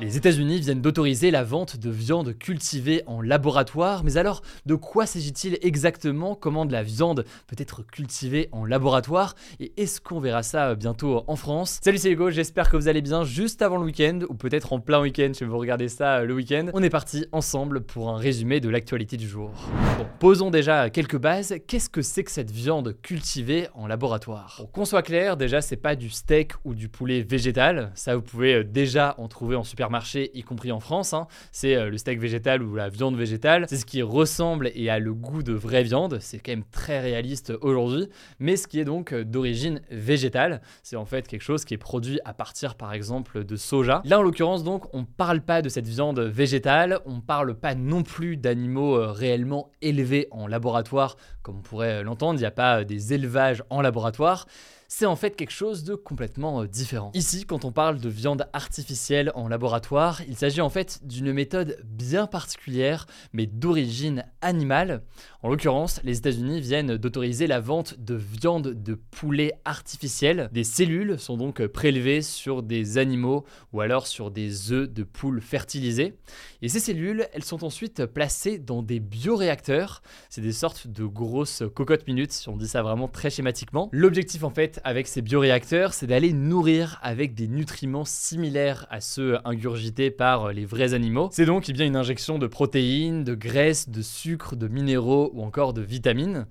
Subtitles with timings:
[0.00, 5.06] Les États-Unis viennent d'autoriser la vente de viande cultivée en laboratoire, mais alors de quoi
[5.06, 6.34] s'agit-il exactement?
[6.34, 9.36] Comment de la viande peut être cultivée en laboratoire?
[9.60, 11.78] Et est-ce qu'on verra ça bientôt en France?
[11.80, 14.80] Salut c'est Hugo, j'espère que vous allez bien juste avant le week-end, ou peut-être en
[14.80, 16.70] plein week-end si vous regardez ça le week-end.
[16.72, 19.52] On est parti ensemble pour un résumé de l'actualité du jour.
[19.96, 21.54] Bon, posons déjà quelques bases.
[21.68, 24.60] Qu'est-ce que c'est que cette viande cultivée en laboratoire?
[24.72, 28.64] Qu'on soit clair, déjà c'est pas du steak ou du poulet végétal, ça vous pouvez
[28.64, 31.12] déjà en trouver en supermarché marché, y compris en France.
[31.14, 31.26] hein.
[31.52, 33.66] C'est euh, le steak végétal ou la viande végétale.
[33.68, 36.18] C'est ce qui ressemble et a le goût de vraie viande.
[36.20, 38.08] C'est quand même très réaliste aujourd'hui.
[38.38, 41.78] Mais ce qui est donc euh, d'origine végétale, c'est en fait quelque chose qui est
[41.78, 44.02] produit à partir par exemple de soja.
[44.04, 48.02] Là en l'occurrence donc, on parle pas de cette viande végétale, on parle pas non
[48.02, 52.38] plus d'animaux euh, réellement élevés en laboratoire comme on pourrait l'entendre.
[52.38, 54.46] Il n'y a pas des élevages en laboratoire
[54.96, 57.10] c'est en fait quelque chose de complètement euh, différent.
[57.14, 61.80] Ici, quand on parle de viande artificielle en laboratoire, il s'agit en fait d'une méthode
[61.84, 65.02] bien particulière, mais d'origine animale.
[65.44, 70.48] En l'occurrence, les États-Unis viennent d'autoriser la vente de viande de poulet artificielle.
[70.54, 73.44] Des cellules sont donc prélevées sur des animaux
[73.74, 76.14] ou alors sur des œufs de poules fertilisés.
[76.62, 80.00] Et ces cellules, elles sont ensuite placées dans des bioréacteurs.
[80.30, 83.90] C'est des sortes de grosses cocottes minutes, si on dit ça vraiment très schématiquement.
[83.92, 89.36] L'objectif en fait avec ces bioréacteurs, c'est d'aller nourrir avec des nutriments similaires à ceux
[89.44, 91.28] ingurgités par les vrais animaux.
[91.32, 95.42] C'est donc eh bien une injection de protéines, de graisses, de sucre, de minéraux ou
[95.42, 96.46] encore de vitamines.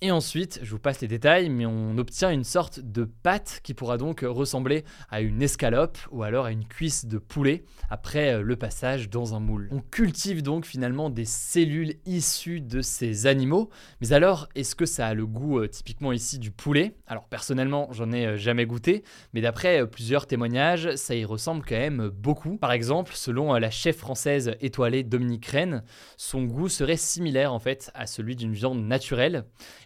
[0.00, 3.72] Et ensuite, je vous passe les détails, mais on obtient une sorte de pâte qui
[3.74, 8.56] pourra donc ressembler à une escalope ou alors à une cuisse de poulet après le
[8.56, 9.68] passage dans un moule.
[9.72, 15.06] On cultive donc finalement des cellules issues de ces animaux, mais alors est-ce que ça
[15.06, 16.96] a le goût euh, typiquement ici du poulet?
[17.06, 21.64] Alors personnellement, j'en ai euh, jamais goûté, mais d'après euh, plusieurs témoignages, ça y ressemble
[21.66, 22.56] quand même beaucoup.
[22.58, 25.82] Par exemple, selon euh, la chef française étoilée Dominique Rennes,
[26.16, 29.44] son goût serait similaire en fait à celui d'une viande naturelle.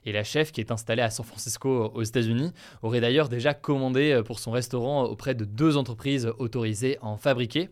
[0.08, 4.12] Et la chef, qui est installée à San Francisco aux États-Unis, aurait d'ailleurs déjà commandé
[4.12, 7.68] euh, pour son restaurant auprès de deux entreprises autorisées à en fabriquer.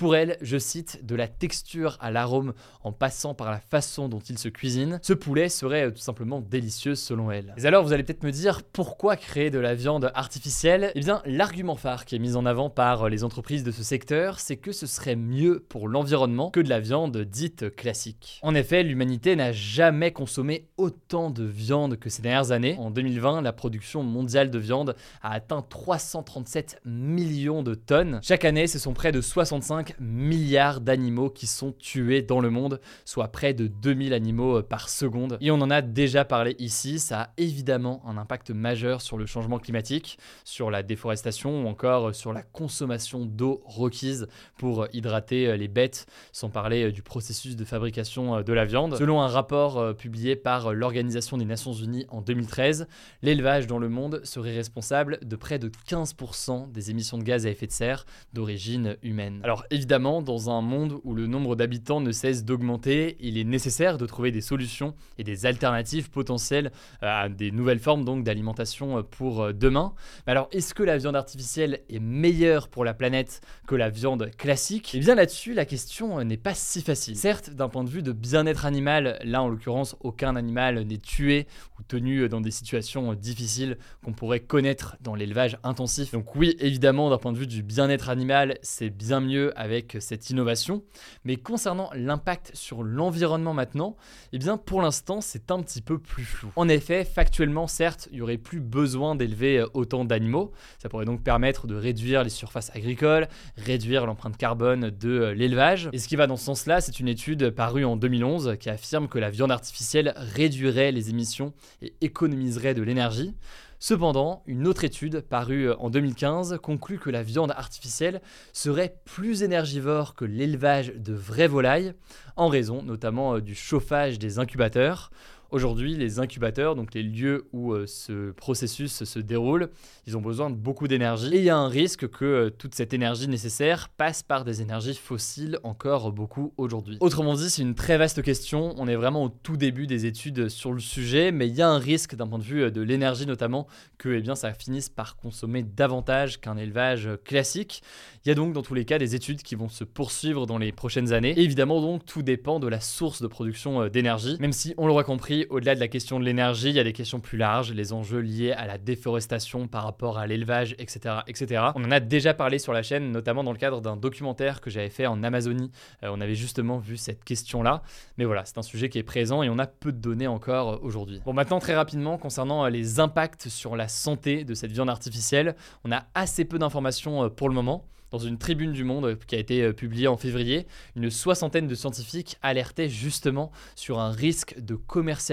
[0.00, 4.20] Pour elle, je cite, de la texture à l'arôme en passant par la façon dont
[4.20, 7.52] il se cuisine, ce poulet serait euh, tout simplement délicieux selon elle.
[7.58, 10.90] Mais alors vous allez peut-être me dire pourquoi créer de la viande artificielle?
[10.94, 13.82] Eh bien l'argument phare qui est mis en avant par euh, les entreprises de ce
[13.82, 18.40] secteur, c'est que ce serait mieux pour l'environnement que de la viande dite classique.
[18.42, 22.74] En effet, l'humanité n'a jamais consommé autant de viande que ces dernières années.
[22.78, 28.20] En 2020, la production mondiale de viande a atteint 337 millions de tonnes.
[28.22, 32.80] Chaque année, ce sont près de 65 milliards d'animaux qui sont tués dans le monde,
[33.04, 35.38] soit près de 2000 animaux euh, par seconde.
[35.40, 39.26] Et on en a déjà parlé ici, ça a évidemment un impact majeur sur le
[39.26, 44.88] changement climatique, sur la déforestation ou encore euh, sur la consommation d'eau requise pour euh,
[44.92, 48.96] hydrater les bêtes, sans parler du processus de fabrication de la viande.
[48.96, 52.86] Selon un rapport publié par l'Organisation des Nations Unies en 2013,
[53.22, 57.50] l'élevage dans le monde serait responsable de près de 15% des émissions de gaz à
[57.50, 59.40] effet de serre d'origine humaine.
[59.42, 63.96] Alors évidemment, dans un monde où le nombre d'habitants ne cesse d'augmenter, il est nécessaire
[63.96, 66.70] de trouver des solutions et des alternatives potentielles
[67.00, 69.94] à des nouvelles formes donc d'alimentation pour demain.
[70.26, 74.30] Mais alors, est-ce que la viande artificielle est meilleure pour la planète que la viande
[74.36, 74.90] classique?
[74.92, 77.16] Eh bien là-dessus, la question n'est pas si facile.
[77.16, 81.46] Certes, d'un point de vue de bien-être animal, là en l'occurrence, aucun animal n'est tué
[81.78, 86.12] ou tenu dans des situations difficiles qu'on pourrait connaître dans l'élevage intensif.
[86.12, 90.30] Donc oui, évidemment, d'un point de vue du bien-être animal, c'est bien mieux avec cette
[90.30, 90.82] innovation.
[91.24, 93.96] Mais concernant l'impact sur l'environnement maintenant,
[94.32, 96.50] eh bien pour l'instant, c'est un petit peu plus flou.
[96.56, 100.52] En effet, factuellement, certes, il y aurait plus besoin d'élever autant d'animaux.
[100.78, 105.88] Ça pourrait donc permettre de réduire les surfaces agricoles, réduire l'empreinte carbone de l'élevage.
[105.92, 109.08] Et ce qui va dans ce sens-là, c'est une étude parue en 2011 qui affirme
[109.08, 111.52] que la viande artificielle réduirait les émissions
[111.82, 113.34] et économiserait de l'énergie.
[113.82, 118.20] Cependant, une autre étude parue en 2015 conclut que la viande artificielle
[118.52, 121.94] serait plus énergivore que l'élevage de vraies volailles,
[122.36, 125.10] en raison notamment euh, du chauffage des incubateurs.
[125.52, 129.70] Aujourd'hui, les incubateurs, donc les lieux où euh, ce processus se déroule,
[130.06, 132.76] ils ont besoin de beaucoup d'énergie et il y a un risque que euh, toute
[132.76, 136.98] cette énergie nécessaire passe par des énergies fossiles encore beaucoup aujourd'hui.
[137.00, 138.74] Autrement dit, c'est une très vaste question.
[138.76, 141.68] On est vraiment au tout début des études sur le sujet, mais il y a
[141.68, 143.66] un risque d'un point de vue euh, de l'énergie notamment
[143.98, 147.82] que eh bien, ça finisse par consommer davantage qu'un élevage classique.
[148.24, 150.58] Il y a donc dans tous les cas des études qui vont se poursuivre dans
[150.58, 151.34] les prochaines années.
[151.36, 155.39] Évidemment donc tout dépend de la source de production d'énergie, même si on l'aura compris,
[155.50, 158.20] au-delà de la question de l'énergie, il y a des questions plus larges, les enjeux
[158.20, 161.62] liés à la déforestation par rapport à l'élevage, etc., etc.
[161.74, 164.70] On en a déjà parlé sur la chaîne, notamment dans le cadre d'un documentaire que
[164.70, 165.70] j'avais fait en Amazonie.
[166.02, 167.82] Euh, on avait justement vu cette question-là.
[168.18, 170.70] Mais voilà, c'est un sujet qui est présent et on a peu de données encore
[170.70, 171.20] euh, aujourd'hui.
[171.24, 175.54] Bon, maintenant, très rapidement, concernant euh, les impacts sur la santé de cette viande artificielle,
[175.84, 179.38] on a assez peu d'informations pour le moment dans une tribune du Monde qui a
[179.38, 180.66] été publiée en février,
[180.96, 185.29] une soixantaine de scientifiques alertaient justement sur un risque de commercialisation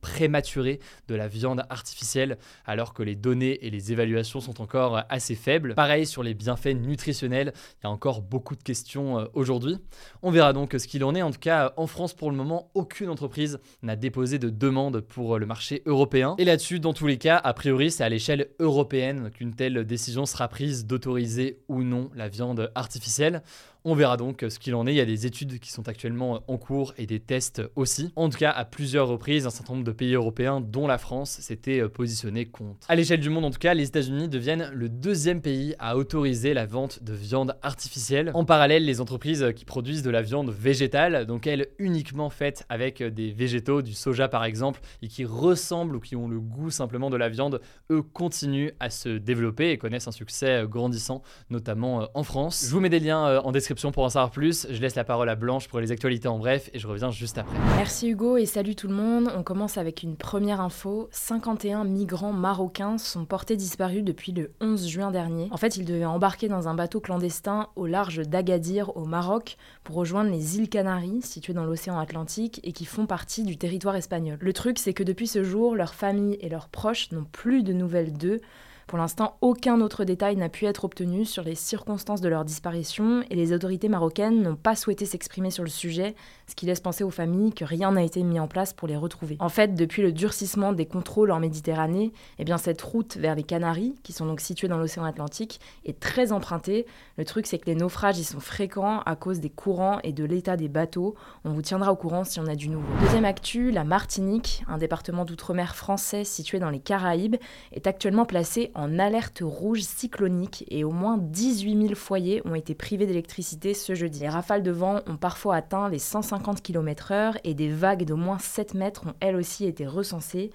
[0.00, 5.34] prématurée de la viande artificielle, alors que les données et les évaluations sont encore assez
[5.34, 5.74] faibles.
[5.74, 9.78] Pareil sur les bienfaits nutritionnels, il y a encore beaucoup de questions euh, aujourd'hui.
[10.22, 11.22] On verra donc ce qu'il en est.
[11.22, 15.38] En tout cas, en France, pour le moment, aucune entreprise n'a déposé de demande pour
[15.38, 16.34] le marché européen.
[16.38, 20.26] Et là-dessus, dans tous les cas, a priori, c'est à l'échelle européenne qu'une telle décision
[20.26, 23.42] sera prise d'autoriser ou non la viande artificielle.
[23.88, 24.94] On verra donc ce qu'il en est.
[24.94, 28.12] Il y a des études qui sont actuellement en cours et des tests aussi.
[28.16, 31.38] En tout cas, à plusieurs reprises, un certain nombre de pays européens, dont la France,
[31.38, 32.84] s'étaient euh, positionnés contre.
[32.90, 36.52] À l'échelle du monde, en tout cas, les États-Unis deviennent le deuxième pays à autoriser
[36.52, 38.32] la vente de viande artificielle.
[38.34, 43.04] En parallèle, les entreprises qui produisent de la viande végétale, donc elles uniquement faites avec
[43.04, 47.08] des végétaux, du soja par exemple, et qui ressemblent ou qui ont le goût simplement
[47.08, 47.60] de la viande,
[47.92, 52.64] eux continuent à se développer et connaissent un succès grandissant, notamment euh, en France.
[52.66, 54.66] Je vous mets des liens euh, en description pour en savoir plus.
[54.70, 57.38] Je laisse la parole à Blanche pour les actualités en bref et je reviens juste
[57.38, 57.56] après.
[57.76, 59.30] Merci Hugo et salut tout le monde.
[59.36, 61.08] On commence avec une première info.
[61.12, 65.48] 51 migrants marocains sont portés disparus depuis le 11 juin dernier.
[65.50, 69.96] En fait, ils devaient embarquer dans un bateau clandestin au large d'Agadir au Maroc pour
[69.96, 74.38] rejoindre les îles Canaries situées dans l'océan Atlantique et qui font partie du territoire espagnol.
[74.40, 77.72] Le truc, c'est que depuis ce jour, leurs familles et leurs proches n'ont plus de
[77.72, 78.40] nouvelles d'eux.
[78.86, 83.24] Pour l'instant, aucun autre détail n'a pu être obtenu sur les circonstances de leur disparition
[83.30, 86.14] et les autorités marocaines n'ont pas souhaité s'exprimer sur le sujet,
[86.46, 88.96] ce qui laisse penser aux familles que rien n'a été mis en place pour les
[88.96, 89.38] retrouver.
[89.40, 93.42] En fait, depuis le durcissement des contrôles en Méditerranée, eh bien cette route vers les
[93.42, 96.86] Canaries, qui sont donc situées dans l'océan Atlantique, est très empruntée.
[97.16, 100.24] Le truc, c'est que les naufrages y sont fréquents à cause des courants et de
[100.24, 101.16] l'état des bateaux.
[101.44, 102.86] On vous tiendra au courant si on a du nouveau.
[103.00, 107.34] Deuxième actu, la Martinique, un département d'outre-mer français situé dans les Caraïbes,
[107.72, 112.74] est actuellement placé en alerte rouge cyclonique et au moins 18 000 foyers ont été
[112.74, 114.20] privés d'électricité ce jeudi.
[114.20, 118.38] Les rafales de vent ont parfois atteint les 150 km/h et des vagues d'au moins
[118.38, 120.50] 7 mètres ont elles aussi été recensées.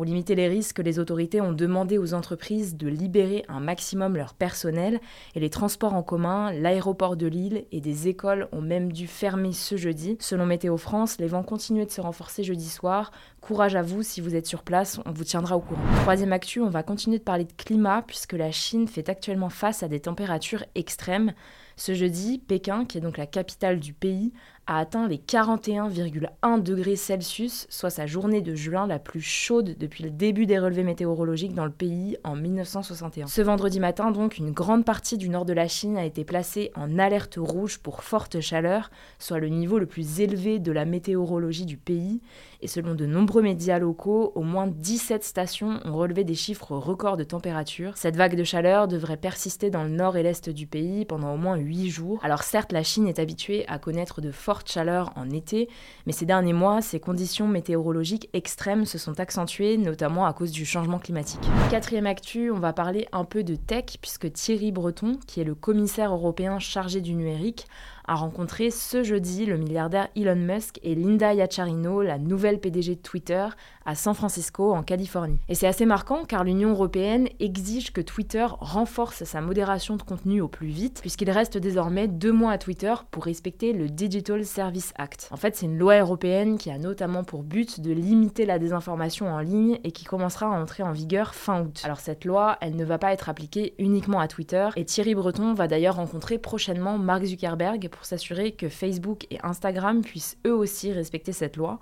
[0.00, 4.32] Pour limiter les risques, les autorités ont demandé aux entreprises de libérer un maximum leur
[4.32, 4.98] personnel
[5.34, 9.52] et les transports en commun, l'aéroport de Lille et des écoles ont même dû fermer
[9.52, 10.16] ce jeudi.
[10.18, 13.12] Selon Météo France, les vents continuaient de se renforcer jeudi soir.
[13.42, 15.82] Courage à vous si vous êtes sur place, on vous tiendra au courant.
[16.00, 19.82] Troisième actu, on va continuer de parler de climat puisque la Chine fait actuellement face
[19.82, 21.34] à des températures extrêmes.
[21.76, 24.32] Ce jeudi, Pékin, qui est donc la capitale du pays,
[24.70, 30.04] a atteint les 41,1 degrés Celsius, soit sa journée de juin la plus chaude depuis
[30.04, 33.26] le début des relevés météorologiques dans le pays en 1961.
[33.26, 36.70] Ce vendredi matin, donc, une grande partie du nord de la Chine a été placée
[36.76, 41.66] en alerte rouge pour forte chaleur, soit le niveau le plus élevé de la météorologie
[41.66, 42.20] du pays.
[42.62, 47.16] Et selon de nombreux médias locaux, au moins 17 stations ont relevé des chiffres records
[47.16, 47.96] de température.
[47.96, 51.38] Cette vague de chaleur devrait persister dans le nord et l'est du pays pendant au
[51.38, 52.20] moins 8 jours.
[52.22, 55.68] Alors certes, la Chine est habituée à connaître de fortes chaleur en été,
[56.06, 60.64] mais ces derniers mois, ces conditions météorologiques extrêmes se sont accentuées, notamment à cause du
[60.64, 61.40] changement climatique.
[61.70, 65.54] Quatrième actu, on va parler un peu de tech, puisque Thierry Breton, qui est le
[65.54, 67.66] commissaire européen chargé du numérique,
[68.06, 73.00] a rencontré ce jeudi le milliardaire Elon Musk et Linda Yaccarino, la nouvelle PDG de
[73.00, 73.46] Twitter,
[73.86, 75.38] à San Francisco, en Californie.
[75.48, 80.40] Et c'est assez marquant car l'Union européenne exige que Twitter renforce sa modération de contenu
[80.40, 84.92] au plus vite, puisqu'il reste désormais deux mois à Twitter pour respecter le Digital Service
[84.96, 85.28] Act.
[85.30, 89.32] En fait, c'est une loi européenne qui a notamment pour but de limiter la désinformation
[89.32, 91.80] en ligne et qui commencera à entrer en vigueur fin août.
[91.84, 95.54] Alors cette loi, elle ne va pas être appliquée uniquement à Twitter, et Thierry Breton
[95.54, 101.32] va d'ailleurs rencontrer prochainement Mark Zuckerberg s'assurer que Facebook et Instagram puissent eux aussi respecter
[101.32, 101.80] cette loi.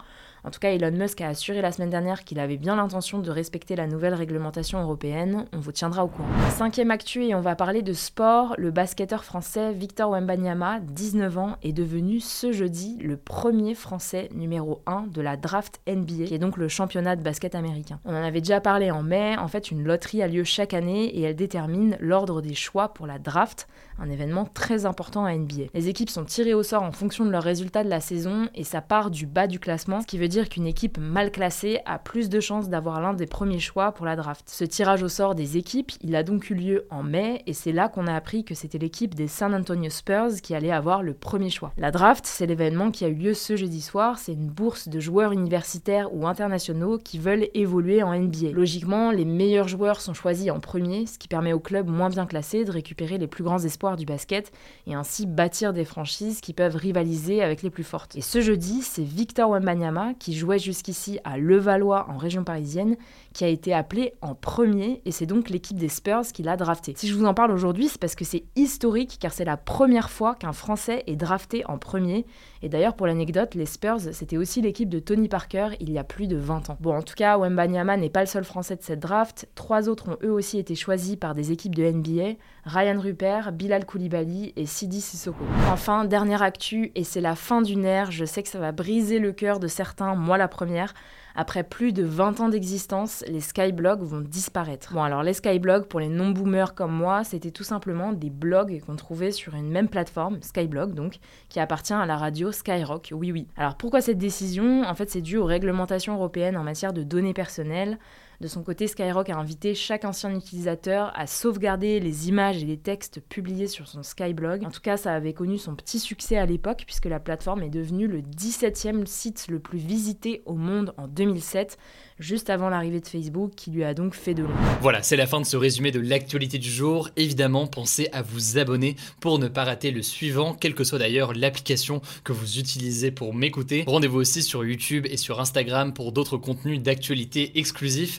[0.48, 3.30] En tout cas, Elon Musk a assuré la semaine dernière qu'il avait bien l'intention de
[3.30, 5.44] respecter la nouvelle réglementation européenne.
[5.52, 6.26] On vous tiendra au courant.
[6.56, 8.54] Cinquième actu et on va parler de sport.
[8.56, 14.80] Le basketteur français Victor Wembanyama, 19 ans, est devenu ce jeudi le premier français numéro
[14.86, 18.00] 1 de la draft NBA, qui est donc le championnat de basket américain.
[18.06, 19.36] On en avait déjà parlé en mai.
[19.36, 23.06] En fait, une loterie a lieu chaque année et elle détermine l'ordre des choix pour
[23.06, 25.64] la draft, un événement très important à NBA.
[25.74, 28.64] Les équipes sont tirées au sort en fonction de leurs résultats de la saison et
[28.64, 31.98] ça part du bas du classement, ce qui veut dire qu'une équipe mal classée a
[31.98, 34.48] plus de chances d'avoir l'un des premiers choix pour la draft.
[34.48, 37.72] Ce tirage au sort des équipes, il a donc eu lieu en mai et c'est
[37.72, 41.14] là qu'on a appris que c'était l'équipe des San Antonio Spurs qui allait avoir le
[41.14, 41.72] premier choix.
[41.78, 45.00] La draft, c'est l'événement qui a eu lieu ce jeudi soir, c'est une bourse de
[45.00, 48.50] joueurs universitaires ou internationaux qui veulent évoluer en NBA.
[48.52, 52.26] Logiquement, les meilleurs joueurs sont choisis en premier, ce qui permet aux clubs moins bien
[52.26, 54.52] classés de récupérer les plus grands espoirs du basket
[54.86, 58.16] et ainsi bâtir des franchises qui peuvent rivaliser avec les plus fortes.
[58.16, 62.96] Et ce jeudi, c'est Victor Wembanyama qui jouait jusqu'ici à Levallois en région parisienne
[63.32, 66.94] qui a été appelé en premier et c'est donc l'équipe des Spurs qui l'a drafté.
[66.96, 70.10] Si je vous en parle aujourd'hui, c'est parce que c'est historique car c'est la première
[70.10, 72.26] fois qu'un Français est drafté en premier.
[72.62, 76.04] Et d'ailleurs, pour l'anecdote, les Spurs, c'était aussi l'équipe de Tony Parker il y a
[76.04, 76.76] plus de 20 ans.
[76.80, 79.48] Bon, en tout cas, Wembanyama n'est pas le seul Français de cette draft.
[79.54, 82.34] Trois autres ont eux aussi été choisis par des équipes de NBA.
[82.64, 85.44] Ryan Rupert, Bilal Koulibaly et Sidi Sissoko.
[85.70, 89.18] Enfin, dernière actu, et c'est la fin d'une ère, je sais que ça va briser
[89.18, 90.94] le cœur de certains, moi la première.
[91.34, 94.92] Après plus de 20 ans d'existence, les skyblogs vont disparaître.
[94.92, 98.96] Bon alors les skyblogs, pour les non-boomers comme moi, c'était tout simplement des blogs qu'on
[98.96, 103.46] trouvait sur une même plateforme, Skyblog donc, qui appartient à la radio Skyrock, oui oui.
[103.56, 104.82] Alors pourquoi cette décision?
[104.82, 107.98] En fait c'est dû aux réglementations européennes en matière de données personnelles.
[108.40, 112.76] De son côté, Skyrock a invité chaque ancien utilisateur à sauvegarder les images et les
[112.76, 114.64] textes publiés sur son Skyblog.
[114.64, 117.68] En tout cas, ça avait connu son petit succès à l'époque puisque la plateforme est
[117.68, 121.78] devenue le 17e site le plus visité au monde en 2007
[122.18, 124.58] juste avant l'arrivée de Facebook, qui lui a donc fait de l'ombre.
[124.80, 127.10] Voilà, c'est la fin de ce résumé de l'actualité du jour.
[127.16, 131.32] Évidemment, pensez à vous abonner pour ne pas rater le suivant, quelle que soit d'ailleurs
[131.34, 133.84] l'application que vous utilisez pour m'écouter.
[133.86, 138.18] Rendez-vous aussi sur YouTube et sur Instagram pour d'autres contenus d'actualité exclusifs.